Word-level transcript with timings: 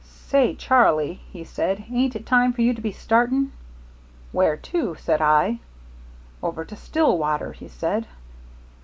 'Say, 0.25 0.55
Charlie,' 0.55 1.19
he 1.31 1.43
said, 1.43 1.83
'ain't 1.91 2.15
it 2.15 2.25
time 2.25 2.53
for 2.53 2.63
you 2.63 2.73
to 2.73 2.81
be 2.81 2.91
starting?' 2.91 3.51
'Where 4.31 4.57
to?' 4.57 4.95
said 4.95 5.21
I. 5.21 5.59
'Over 6.41 6.65
to 6.65 6.75
Stillwater,' 6.75 7.53
he 7.53 7.67
said. 7.67 8.07